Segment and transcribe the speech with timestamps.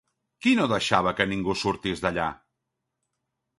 [0.45, 2.27] Qui no deixava que ningú sortís d'allà?